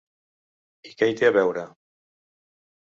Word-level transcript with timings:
I 0.91 0.95
què 1.03 1.11
hi 1.11 1.19
té 1.21 1.31
a 1.31 1.37
veure? 1.39 1.69